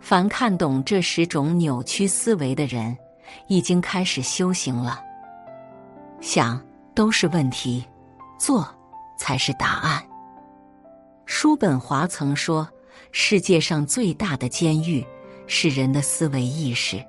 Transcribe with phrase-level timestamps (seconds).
[0.00, 2.96] 凡看懂这十种扭曲思维的人，
[3.46, 5.00] 已经开始修行了。
[6.20, 6.60] 想
[6.94, 7.84] 都是问题，
[8.38, 8.66] 做
[9.18, 10.02] 才是答案。
[11.26, 12.66] 叔本华曾说
[13.12, 15.06] ：“世界上最大的监狱
[15.46, 17.04] 是人的思维意识。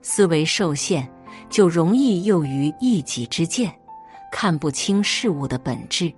[0.00, 1.06] 思维受限，
[1.50, 3.70] 就容易囿于一己之见，
[4.32, 6.10] 看不清事物的本质；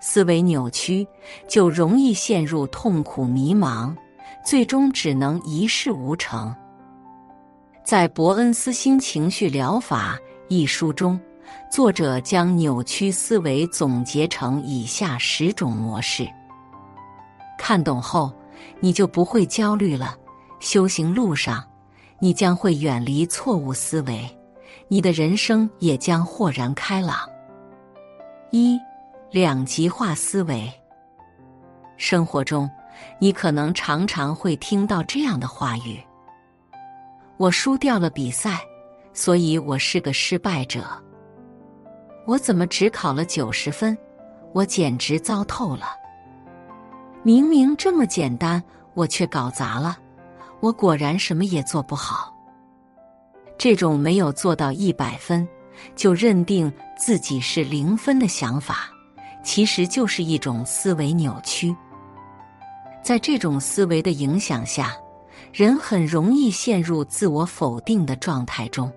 [0.00, 1.06] 思维扭曲，
[1.46, 3.94] 就容易陷入痛苦迷茫。”
[4.44, 6.54] 最终只能一事无成。
[7.84, 10.16] 在《伯恩斯星情绪疗法》
[10.48, 11.18] 一书中，
[11.70, 16.28] 作者将扭曲思维总结成以下十种模式。
[17.58, 18.32] 看懂后，
[18.80, 20.16] 你就不会焦虑了。
[20.60, 21.64] 修行路上，
[22.18, 24.38] 你将会远离错误思维，
[24.88, 27.28] 你的人生也将豁然开朗。
[28.50, 28.78] 一、
[29.30, 30.70] 两极化思维。
[31.96, 32.70] 生活中。
[33.18, 36.00] 你可能常常会听到这样的话语
[37.36, 38.60] ：“我输掉了比赛，
[39.12, 40.84] 所以我是个失败者。
[42.26, 43.96] 我怎么只考了九十分？
[44.52, 45.86] 我简直糟透了！
[47.22, 48.62] 明明这么简单，
[48.94, 49.98] 我却搞砸了。
[50.60, 52.34] 我果然什么也做不好。”
[53.58, 55.46] 这种没有做到一百分
[55.94, 58.88] 就认定自己是零分的想法，
[59.44, 61.76] 其实就是一种思维扭曲。
[63.02, 64.94] 在这种思维的影响下，
[65.52, 68.90] 人很容易陷入自我否定的状态中。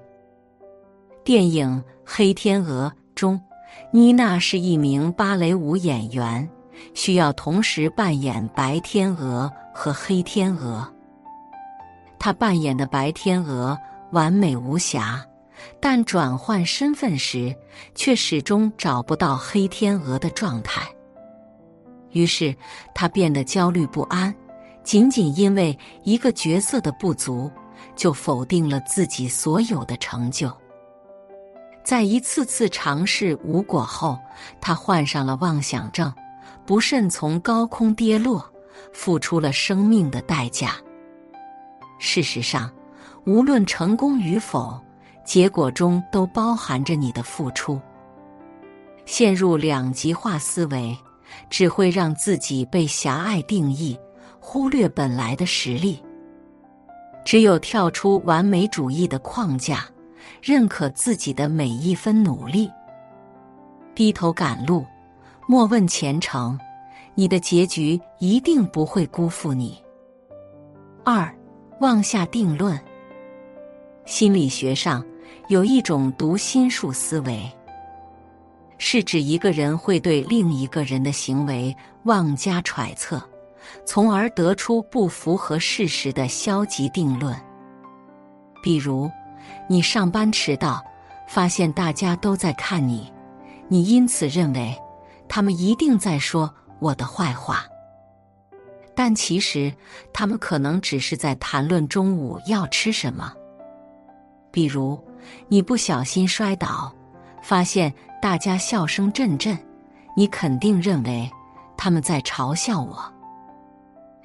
[1.24, 3.42] 电影《黑天鹅》中，
[3.92, 6.48] 妮娜是一名芭蕾舞演员，
[6.94, 10.88] 需要同时扮演白天鹅和黑天鹅。
[12.20, 13.78] 她扮演的白天鹅
[14.12, 15.26] 完美无瑕，
[15.80, 17.56] 但转换身份时，
[17.96, 20.82] 却始终找不到黑天鹅的状态。
[22.14, 22.56] 于是，
[22.96, 24.34] 他变得焦虑不安，
[24.84, 27.52] 仅仅因为一个角色的不足，
[27.96, 30.52] 就否定了自己所有的成就。
[31.84, 34.18] 在一次次尝试无果后，
[34.62, 36.14] 他患上了妄想症，
[36.66, 38.50] 不慎从高空跌落，
[38.94, 40.76] 付出了生命的代价。
[42.00, 42.72] 事实上，
[43.26, 44.80] 无论成功与否，
[45.26, 47.82] 结果中都包含着你的付出。
[49.06, 50.98] 陷入两极化思维。
[51.50, 53.98] 只会让自己被狭隘定义，
[54.40, 56.02] 忽略本来的实力。
[57.26, 59.86] 只有跳出完美主义的框架，
[60.42, 62.70] 认可自己的每一分努力，
[63.96, 64.86] 低头赶路，
[65.48, 66.60] 莫问前程，
[67.16, 69.78] 你的结局一定不会辜负你。
[71.06, 71.34] 二，
[71.80, 72.80] 妄下定论。
[74.06, 75.02] 心理学上
[75.48, 77.50] 有一种读心术思维。
[78.86, 81.74] 是指一个人会对另一个人的行为
[82.04, 83.24] 妄加揣测，
[83.86, 87.34] 从而得出不符合事实的消极定论。
[88.62, 89.10] 比如，
[89.70, 90.84] 你上班迟到，
[91.30, 93.10] 发现大家都在看你，
[93.70, 94.78] 你因此认为
[95.30, 97.66] 他们一定在说我的坏话。
[98.94, 99.74] 但其实，
[100.12, 103.34] 他们可能只是在谈论中午要吃什么。
[104.52, 105.02] 比如，
[105.48, 106.94] 你不小心摔倒。
[107.42, 109.58] 发现大家笑声阵阵，
[110.16, 111.30] 你肯定认为
[111.76, 112.98] 他们在嘲笑我，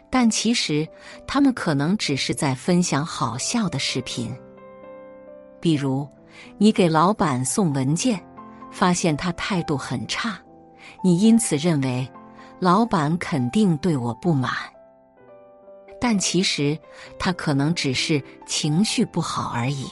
[0.08, 0.86] 但其实
[1.26, 4.32] 他们可能只是在分享好笑的视频。
[5.60, 6.08] 比如，
[6.58, 8.24] 你给老板送文件，
[8.70, 10.38] 发现他态度很差，
[11.02, 12.08] 你因此认为
[12.60, 14.52] 老板肯定对我不满，
[16.00, 16.78] 但其实
[17.18, 19.90] 他可能只是情绪不好而已。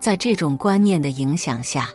[0.00, 1.90] 在这种观念的影响下，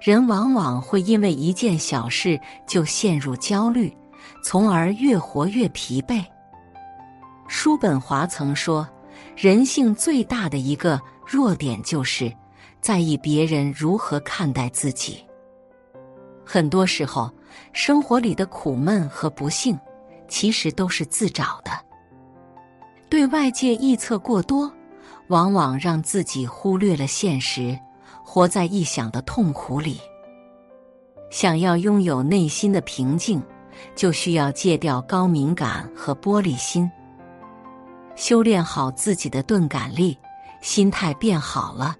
[0.00, 3.94] 人往往会因为一件小事就陷入焦虑，
[4.42, 6.24] 从而越活越疲惫。
[7.48, 8.88] 叔本华曾说
[9.36, 12.32] ：“人性最大的一个弱点就是
[12.80, 15.24] 在意别人如何看待自己。”
[16.44, 17.30] 很多时候，
[17.72, 19.78] 生活里的苦闷和不幸，
[20.28, 21.72] 其实都是自找的。
[23.08, 24.72] 对外界臆测过多，
[25.28, 27.78] 往往让自己忽略了现实，
[28.28, 30.00] 活在臆想的痛苦里。
[31.30, 33.40] 想要拥有内心的平静，
[33.94, 36.90] 就需要戒掉高敏感和玻璃心，
[38.16, 40.18] 修炼好自己的钝感力，
[40.60, 41.94] 心态变好了，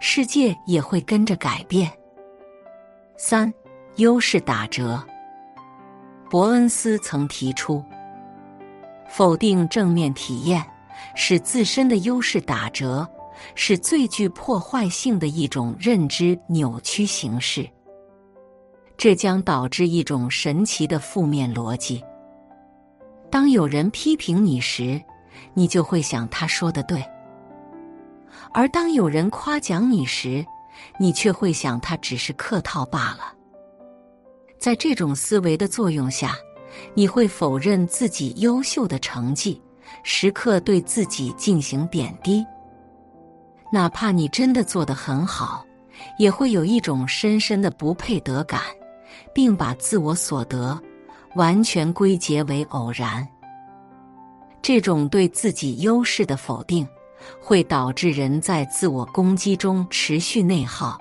[0.00, 1.90] 世界也会跟着改变。
[3.16, 3.52] 三，
[3.96, 5.02] 优势打折。
[6.30, 7.84] 伯恩斯曾提出，
[9.08, 10.64] 否定正面体验，
[11.14, 13.06] 使自身的优势打折，
[13.54, 17.68] 是最具破坏性的一种认知扭曲形式。
[18.96, 22.04] 这将导致一种神奇的负面逻辑：
[23.30, 25.00] 当有人批评你时，
[25.54, 27.00] 你就会想他说的对；
[28.52, 30.44] 而当有人夸奖你时，
[30.98, 33.34] 你却会想他只是客套罢了。
[34.58, 36.36] 在这种思维的作用下，
[36.94, 39.60] 你会否认自己优秀的成绩，
[40.04, 42.44] 时刻对自己进行贬低。
[43.72, 45.64] 哪怕你真的做得很好，
[46.18, 48.60] 也会有一种深深的不配得感，
[49.34, 50.78] 并把自我所得
[51.36, 53.26] 完全归结为偶然。
[54.60, 56.86] 这种对自己优势的否定，
[57.40, 60.98] 会导致人在自我攻击中持续内耗，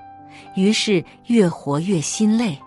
[0.55, 2.57] 于是越活越心累。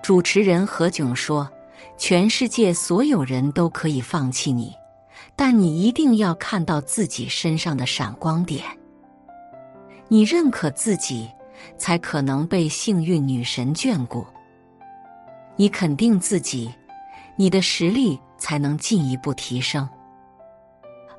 [0.00, 1.50] 主持人何炅说
[1.98, 4.72] ：“全世界所有人都可以放弃你，
[5.36, 8.64] 但你一定要看到自己身上的闪光点。
[10.08, 11.30] 你认可自己，
[11.76, 14.26] 才可能被幸运女神眷顾。
[15.56, 16.72] 你肯定自己，
[17.36, 19.88] 你的实力才能进一步提升。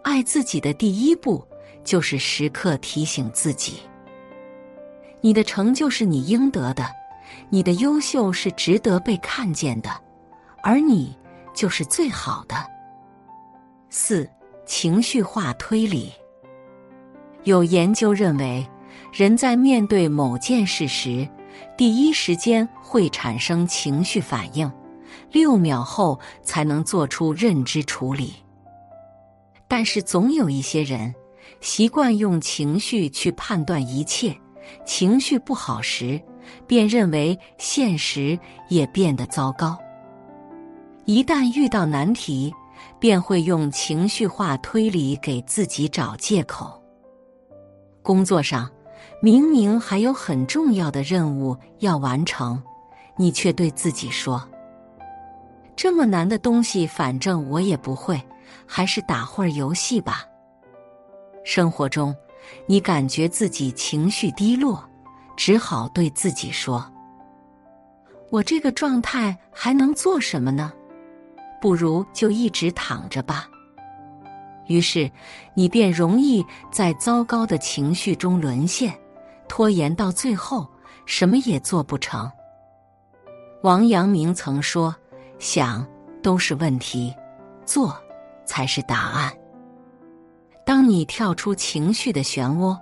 [0.03, 1.45] 爱自己的第一步，
[1.83, 3.81] 就是时刻提醒自己，
[5.21, 6.85] 你的成就是你应得的。”
[7.49, 9.89] 你的优秀是值得被看见的，
[10.63, 11.13] 而你
[11.53, 12.55] 就是最好的。
[13.89, 14.29] 四、
[14.65, 16.11] 情绪化推理。
[17.43, 18.67] 有研究认为，
[19.13, 21.27] 人在面对某件事时，
[21.77, 24.71] 第一时间会产生情绪反应，
[25.31, 28.33] 六秒后才能做出认知处理。
[29.67, 31.13] 但是，总有一些人
[31.61, 34.35] 习惯用情绪去判断一切，
[34.85, 36.21] 情绪不好时。
[36.65, 39.77] 便认为现实也变得糟糕。
[41.03, 42.53] 一旦遇到难题，
[42.99, 46.81] 便会用情绪化推理给自己找借口。
[48.01, 48.69] 工作上，
[49.21, 52.61] 明明还有很重要的任务要完成，
[53.15, 54.41] 你却对自己说
[55.75, 58.21] ：“这么难的东西，反正我也不会，
[58.65, 60.25] 还是打会儿游戏吧。”
[61.43, 62.15] 生活中，
[62.65, 64.83] 你感觉自己情绪低落。
[65.35, 66.83] 只好对自己说
[68.31, 70.73] ：“我这个状态还能做什么呢？
[71.61, 73.47] 不如就一直躺着吧。”
[74.67, 75.09] 于是，
[75.53, 78.93] 你便容易在糟糕的情绪中沦陷，
[79.47, 80.67] 拖延到最后，
[81.05, 82.29] 什么也做不成。
[83.63, 84.93] 王阳明曾说
[85.39, 85.87] ：“想
[86.21, 87.15] 都是问题，
[87.65, 87.97] 做
[88.45, 89.33] 才是答案。”
[90.65, 92.77] 当你跳出情绪的漩涡，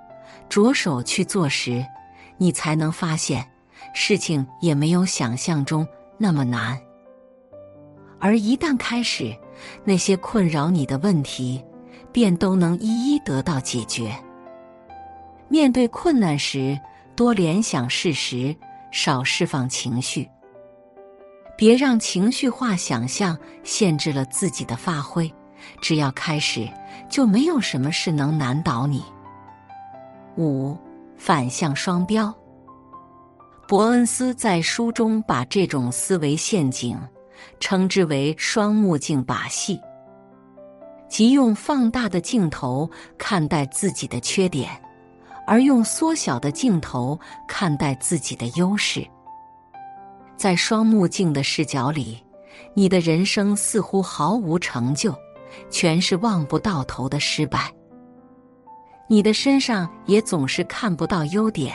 [0.49, 1.85] 着手去做时，
[2.37, 3.47] 你才能发现，
[3.93, 5.87] 事情也没有想象中
[6.17, 6.81] 那么难。
[8.25, 9.37] 而一旦开始，
[9.83, 11.63] 那些困扰你的问题，
[12.11, 14.11] 便都能一一得到解决。
[15.47, 16.75] 面对困难时，
[17.15, 18.55] 多联想事实，
[18.91, 20.27] 少释放情绪，
[21.55, 25.31] 别让情绪化想象限制了自己的发挥。
[25.79, 26.67] 只要开始，
[27.07, 29.03] 就没有什么事能难倒你。
[30.35, 30.75] 五。
[31.15, 32.33] 反向双标。
[33.67, 36.97] 伯恩斯在书中把这种思维陷阱
[37.59, 39.79] 称之为“双目镜把戏”，
[41.09, 44.69] 即用放大的镜头看待自己的缺点，
[45.45, 49.05] 而用缩小的镜头看待自己的优势。
[50.35, 52.21] 在双目镜的视角里，
[52.73, 55.15] 你的人生似乎毫无成就，
[55.69, 57.71] 全是望不到头的失败。
[59.07, 61.73] 你的身上也总是看不到优点，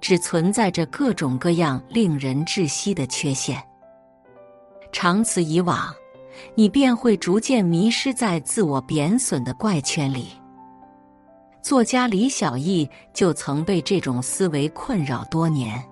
[0.00, 3.62] 只存在着各种各样令人窒息的缺陷。
[4.98, 5.94] 长此以往，
[6.54, 10.28] 你便会逐渐迷失在自我贬损的怪圈里。
[11.60, 15.84] 作家李小艺就曾被这种思维困扰多年。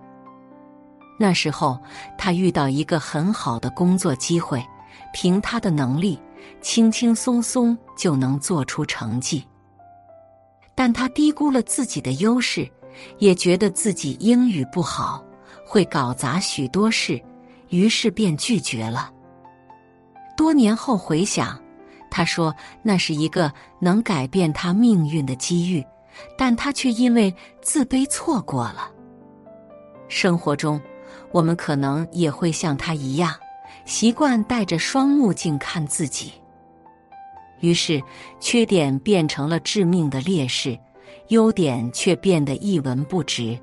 [1.20, 1.78] 那时候，
[2.16, 4.64] 他遇到一个很好的工作机会，
[5.12, 6.18] 凭他的能力，
[6.62, 9.44] 轻轻松松就能做出成绩。
[10.75, 12.66] 但他低估了自己的优势，
[13.18, 15.23] 也觉得自己英语不好，
[15.66, 17.23] 会搞砸许多事，
[17.75, 19.11] 于是便拒绝了。
[20.37, 21.61] 多年后回想，
[22.09, 22.54] 他说
[22.85, 25.85] 那是一个能改变他命运的机遇，
[26.38, 28.93] 但他却因为自卑错过了。
[30.07, 30.81] 生活中，
[31.33, 33.35] 我们可能也会像他一样，
[33.85, 36.33] 习惯戴着双目镜看自己，
[37.59, 38.00] 于是
[38.38, 40.78] 缺点变成了致命的劣势，
[41.28, 43.59] 优点却变得一文不值。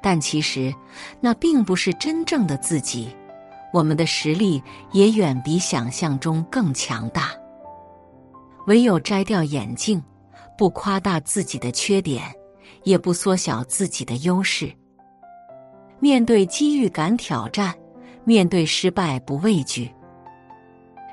[0.00, 0.74] 但其实，
[1.20, 3.14] 那并不是真正的自己。
[3.72, 4.62] 我们的实力
[4.92, 7.32] 也远比想象中更强大。
[8.66, 10.02] 唯有摘掉眼镜，
[10.56, 12.22] 不夸大自己的缺点，
[12.84, 14.72] 也不缩小自己的优势。
[16.00, 17.74] 面对机遇敢挑战，
[18.24, 19.90] 面对失败不畏惧。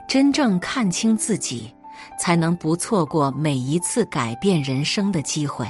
[0.08, 1.74] 真正看清自己，
[2.20, 5.66] 才能不错过每一次改变人生的机会。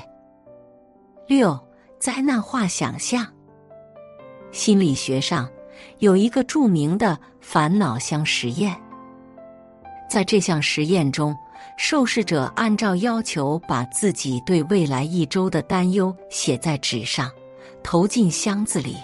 [1.27, 1.57] 六、
[2.05, 3.25] 灾难化想象。
[4.51, 5.49] 心理学上。
[5.99, 8.75] 有一个著名的烦恼箱实验，
[10.09, 11.35] 在这项实验中，
[11.77, 17.29] 受试者按照要求把自己对未来一周的担忧写在纸上，
[17.83, 18.97] 投进箱子里。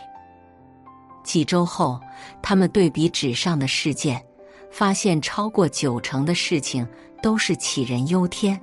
[1.24, 2.00] 几周后，
[2.42, 4.24] 他们对比纸上的事件，
[4.70, 6.88] 发现超过九成的事情
[7.22, 8.60] 都是杞人忧天。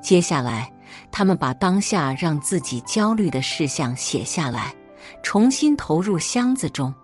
[0.00, 0.72] 接下来，
[1.10, 4.74] 他们把当下让自己焦虑的事项写下来。
[5.22, 6.94] 重新投入箱子中。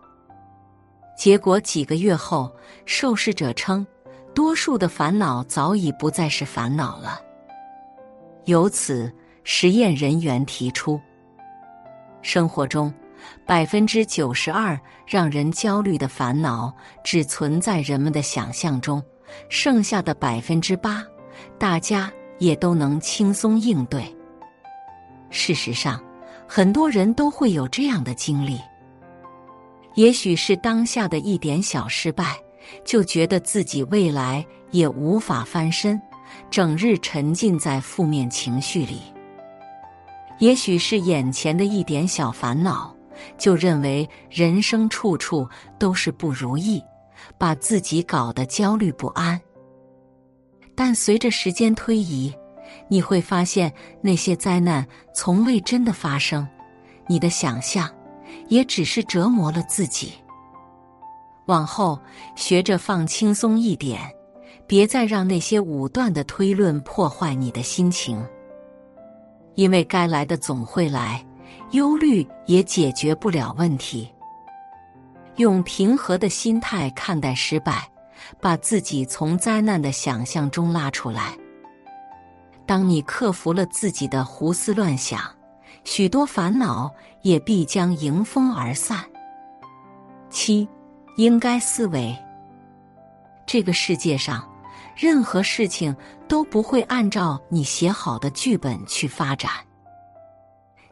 [1.17, 3.87] 结果几个月后，受试者称，
[4.35, 7.21] 多数的烦恼早已不再是烦恼了。
[8.45, 9.11] 由此，
[9.43, 11.01] 实验人员提出，
[12.21, 12.93] 生活中
[13.47, 16.73] 百分之九十二让人焦虑的烦恼
[17.03, 19.03] 只存在人们的想象中，
[19.49, 21.03] 剩下的百分之八，
[21.59, 22.13] 大家
[22.45, 24.05] 也都能轻松应对。
[25.31, 26.01] 事实上。
[26.47, 28.61] 很多人都会有这样的经历，
[29.95, 32.37] 也许是当下的一点小失败，
[32.85, 36.01] 就觉得自己未来也无法翻身，
[36.51, 38.99] 整日沉浸在负面情绪里；
[40.39, 42.95] 也许是眼前的一点小烦恼，
[43.39, 45.49] 就认为人生处处
[45.79, 46.81] 都是不如意，
[47.39, 49.41] 把自己搞得焦虑不安。
[50.75, 52.35] 但随着时间推移，
[52.89, 56.47] 你会发现，那些灾难从未真的发生，
[57.07, 57.89] 你的想象
[58.49, 60.13] 也只是折磨了自己。
[61.47, 61.99] 往后
[62.35, 64.01] 学着放轻松一点，
[64.67, 68.25] 别再让那些武断的推论破坏你的心情。
[69.55, 71.25] 因为该来的总会来，
[71.71, 74.11] 忧虑也解决不了问题。
[75.37, 77.89] 用平和的心态看待失败，
[78.41, 81.37] 把自己从灾难的想象中拉出来。
[82.67, 85.21] 当你克服了自己的胡思乱想，
[85.85, 86.91] 许多烦恼
[87.23, 89.05] 也必将迎风而散。
[90.31, 90.67] 七，
[91.17, 92.17] 应该思维。
[93.47, 94.49] 这个世界上，
[94.97, 95.95] 任何事情
[96.27, 99.51] 都不会按照你写好的剧本去发展。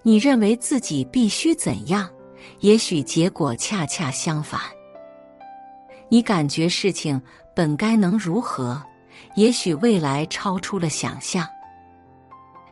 [0.03, 2.11] 你认为自己必须怎样，
[2.61, 4.61] 也许结果恰恰相反。
[6.13, 7.19] 你感觉事情
[7.57, 8.83] 本该能如何，
[9.35, 11.49] 也许未来超出了想象。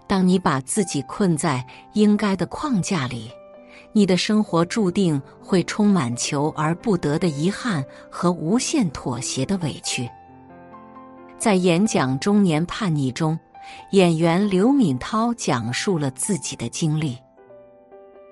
[0.06, 3.30] 当你把自己困在应该的框架里，
[3.94, 10.06] 你的生活注定会充满求而不得的遗憾和无限妥协的委屈。
[11.38, 13.38] 在演讲《中年叛逆》中，
[13.92, 17.16] 演员刘敏涛讲述了自己的经历。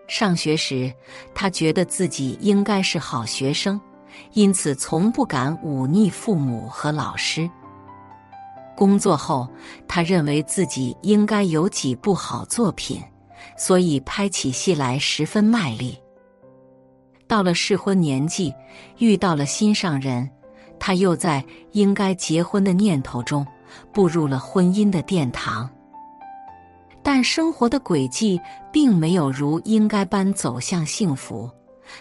[0.06, 0.92] 上学时，
[1.34, 3.80] 他觉得自己应该是好学生，
[4.32, 7.48] 因此从不敢忤逆父母和老师。
[8.76, 9.48] 工作后，
[9.88, 13.02] 他认为自己应该有几部好作品，
[13.56, 15.98] 所以拍起戏来十分卖力。
[17.26, 18.54] 到了适婚年纪，
[18.98, 20.30] 遇到了心上人，
[20.78, 23.44] 他又在应该结婚的念头中
[23.92, 25.68] 步入了婚姻的殿堂。
[27.02, 28.40] 但生活的轨迹
[28.72, 31.50] 并没有如应该般走向幸福，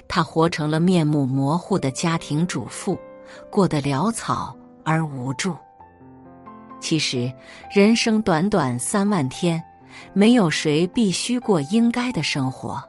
[0.08, 2.98] 他活成了面目模糊的家庭主妇，
[3.50, 5.56] 过得潦草而无助。
[6.80, 7.32] 其实，
[7.74, 9.64] 人生短短三万天，
[10.14, 12.84] 没有谁必须过应该的生活。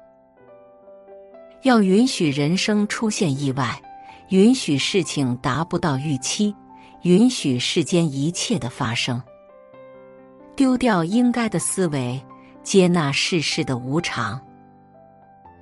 [1.63, 3.81] 要允许人生出现意外，
[4.29, 6.55] 允许事情达不到预期，
[7.03, 9.21] 允许世间一切的发生。
[10.55, 12.21] 丢掉应该的思维，
[12.63, 14.41] 接纳世事的无常。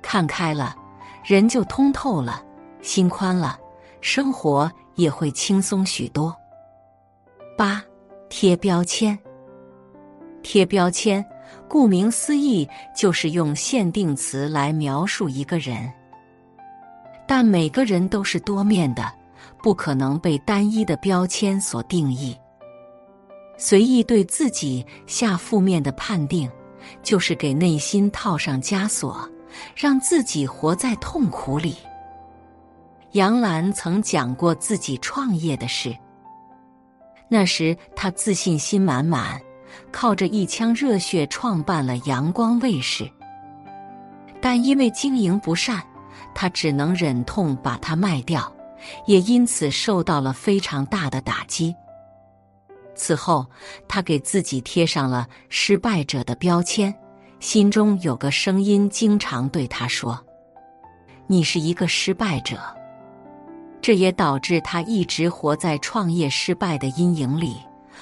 [0.01, 0.75] 看开了，
[1.27, 2.41] 人就通透了，
[2.81, 3.59] 心宽了，
[3.99, 6.33] 生活也会轻松许多。
[7.57, 7.83] 八。
[8.29, 9.17] 贴标签，
[10.43, 11.25] 贴标签，
[11.69, 15.89] 顾名思义就是用限定词来描述一个人。
[17.25, 19.09] 但每个人都是多面的，
[19.63, 22.37] 不可能被单一的标签所定义。
[23.57, 26.51] 随意对自己下负面的判定，
[27.01, 29.27] 就是给内心套上枷锁，
[29.75, 31.75] 让自己活在痛苦里。
[33.13, 35.95] 杨澜曾讲过自己创业的事，
[37.29, 39.41] 那时他自信心满满，
[39.91, 43.09] 靠着一腔热血创办了阳光卫视，
[44.41, 45.81] 但因为经营不善，
[46.35, 48.53] 他只能忍痛把它卖掉，
[49.05, 51.75] 也因此受到了非常大的打击。
[52.93, 53.45] 此后，
[53.87, 56.93] 他给自己贴上了失败者的标签，
[57.39, 60.19] 心中有个声音经常对他说
[61.27, 62.57] ：“你是一个失败者。”
[63.81, 67.57] 这也导致他一直活在创业失败的阴影里。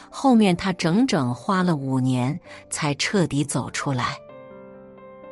[0.10, 2.40] 后面他整整花了五年
[2.70, 4.16] 才彻底走出来。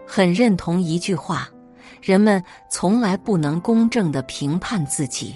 [0.06, 1.50] 很认同一句话：
[2.02, 5.36] 人们从来不能公正的评判自己，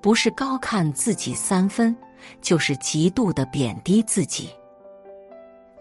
[0.00, 1.96] 不是高看自己三分。
[2.40, 4.50] 就是极度的贬低自己。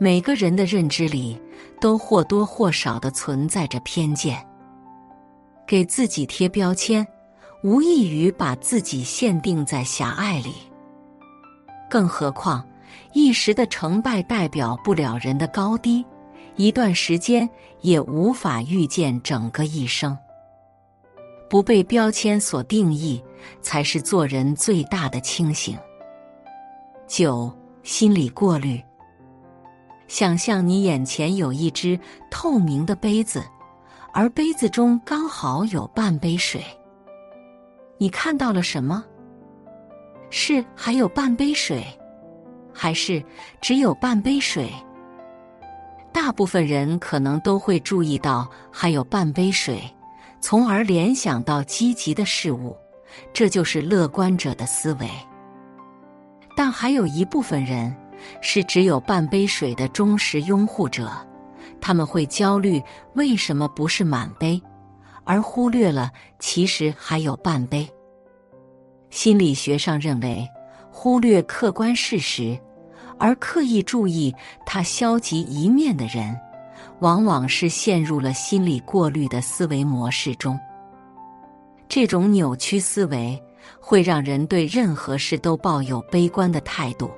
[0.03, 1.39] 每个人的认知里
[1.79, 4.43] 都或多或少的存在着偏见，
[5.67, 7.05] 给自己贴标签，
[7.63, 10.55] 无异于把自己限定在狭隘里。
[11.87, 12.67] 更何况，
[13.13, 16.03] 一时的成败代表不了人的高低，
[16.55, 17.47] 一段时间
[17.81, 20.17] 也无法预见整个一生。
[21.47, 23.23] 不被标签所定义，
[23.61, 25.77] 才是做人最大的清醒。
[27.05, 28.81] 九、心理过滤。
[30.11, 31.97] 想象你眼前有一只
[32.29, 33.41] 透明的杯子，
[34.11, 36.61] 而杯子中刚好有半杯水。
[37.97, 39.05] 你看到了什么？
[40.29, 41.81] 是还有半杯水，
[42.73, 43.23] 还是
[43.61, 44.69] 只有半杯水？
[46.11, 49.81] 大部分人可能都会注意到还有半杯水，
[50.41, 52.75] 从而联想到积极的事物。
[53.31, 55.09] 这就是乐观者的思维。
[56.53, 57.95] 但还有一部分人
[58.41, 61.11] 是只有半杯水的忠实拥护者，
[61.79, 62.81] 他们会焦虑
[63.15, 64.61] 为什么不是满杯，
[65.23, 67.87] 而忽略了其实还有半杯。
[69.09, 70.47] 心理学上认为，
[70.91, 72.59] 忽略客观事实，
[73.17, 74.33] 而刻意注意
[74.65, 76.39] 他消极一面的人，
[76.99, 80.59] 往往是陷入了心理过滤的思维模式中。
[81.87, 83.41] 这种扭曲思维。
[83.79, 87.11] 会让人对任何事都抱有悲观的态度，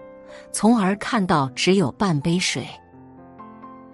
[0.52, 2.68] 从而看到只有半杯水。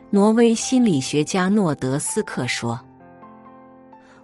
[0.09, 2.79] 挪威心理学家诺德斯克说：“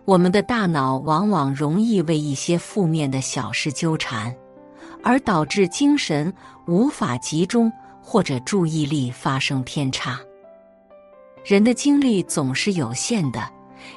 [0.06, 4.36] 我们的大脑往往容易为一些负面的小事纠缠，
[5.04, 6.34] 而导致精神
[6.68, 10.20] 无法集中或者注意力发生偏差。
[11.44, 13.48] 人的精力总是有限的，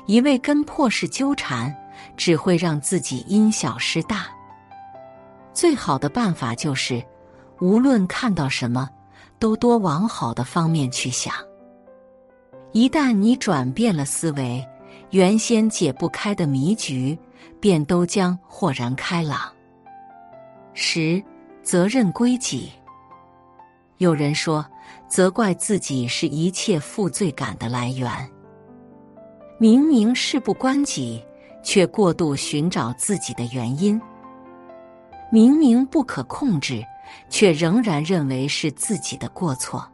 [0.07, 1.75] 一味跟破事纠缠。”
[2.17, 4.27] 只会让自己因小失大。
[5.53, 7.03] 最好的办法就是，
[7.61, 8.89] 无论看到什么，
[9.39, 11.35] 都多往好的方面去想。
[12.73, 14.67] 一旦你转变了思维，
[15.11, 17.19] 原先解不开的迷局
[17.61, 19.41] 便都将豁然开朗。
[20.75, 21.23] 十，
[21.63, 22.71] 责任归己。
[23.97, 24.65] 有人说，
[25.09, 28.11] 责怪自己是一切负罪感的来源。
[29.59, 31.23] 明明事不关己。
[31.61, 34.01] 却过度寻找自己的原因，
[35.31, 36.83] 明明不可控制，
[37.29, 39.87] 却仍然认为是自己的过错，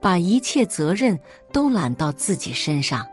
[0.00, 1.18] 把一切责任
[1.52, 3.06] 都揽到自己身上，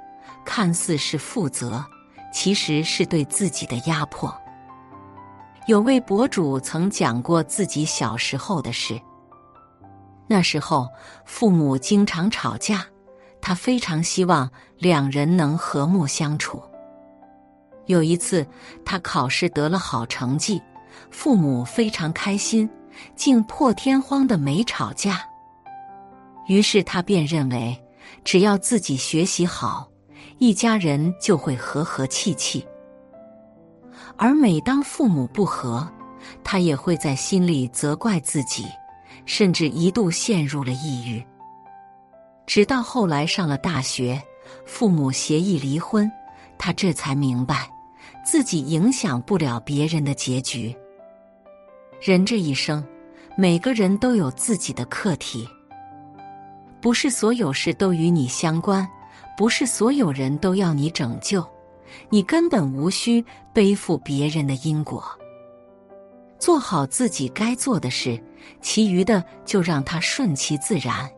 [0.45, 1.83] 看似是负责，
[2.31, 4.35] 其实是对自己的压迫。
[5.67, 8.99] 有位博主曾讲过自己小时候的事，
[10.27, 10.87] 那时候
[11.25, 12.85] 父母经常吵架，
[13.41, 16.63] 他非常希望两人能和睦相处。
[17.85, 18.47] 有一次，
[18.85, 20.61] 他考试得了好成绩，
[21.09, 22.69] 父母非常开心，
[23.15, 25.21] 竟破天荒的没吵架。
[26.47, 27.77] 于是他便认为，
[28.23, 29.89] 只要自己学习好，
[30.37, 32.65] 一家人就会和和气气。
[34.15, 35.87] 而每当父母不和，
[36.43, 38.65] 他也会在心里责怪自己，
[39.25, 41.23] 甚至一度陷入了抑郁。
[42.45, 44.21] 直到后来上了大学，
[44.65, 46.09] 父母协议离婚，
[46.57, 47.69] 他这才明白。
[48.25, 50.75] 自己影响不了别人的结局。
[51.99, 52.85] 人这一生，
[53.35, 55.47] 每个人都有自己的课题，
[56.79, 58.87] 不是所有事都与你相关，
[59.35, 61.43] 不是所有人都要你拯救，
[62.09, 65.03] 你根本无需背负别人的因果。
[66.37, 68.21] 做好自己该做的事，
[68.61, 71.09] 其余的就让它顺其自然。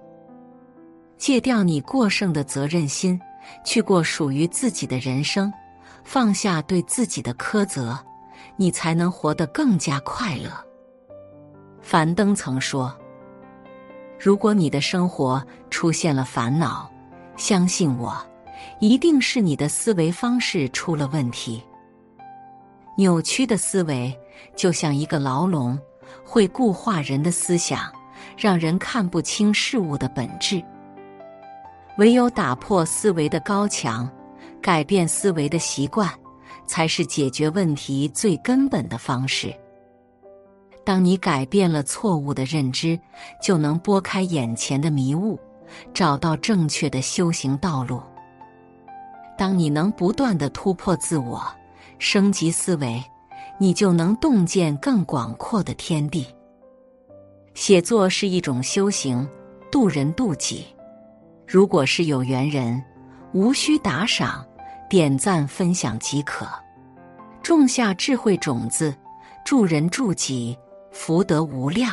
[1.18, 3.20] 戒掉你过剩的责任心，
[3.65, 5.52] 去过属于自己的人生。
[6.06, 8.00] 放下对自己的苛责，
[8.56, 10.50] 你才能活得更加快乐。
[11.89, 12.95] 樊登曾说
[14.21, 16.88] ：“如果你的生活出现了烦恼，
[17.36, 18.15] 相信我，
[18.80, 21.63] 一定是你的思维方式出了问题。
[22.95, 24.15] 扭曲的思维
[24.56, 25.80] 就像一个牢笼，
[26.23, 27.91] 会固化人的思想，
[28.38, 30.63] 让人看不清事物的本质。
[31.97, 34.08] 唯有打破思维的高墙。”
[34.62, 36.08] 改变思维的习惯，
[36.67, 39.52] 才是解决问题最根本的方式。
[40.84, 43.00] 当你改变了错误的认知，
[43.42, 45.39] 就能拨开眼前的迷雾，
[45.94, 48.02] 找到正确的修行道路。
[49.38, 51.42] 当你能不断的突破自我，
[52.00, 53.04] 升级思维，
[53.58, 56.26] 你就能洞见更广阔的天地。
[57.54, 59.28] 写作是一种修行，
[59.72, 60.65] 渡人渡己。
[61.48, 62.82] 如果是有缘人，
[63.34, 64.46] 无需打赏。
[64.89, 66.48] 点赞分享即可，
[67.44, 68.92] 种下智慧种子，
[69.46, 70.58] 助人助己，
[70.91, 71.91] 福德无量。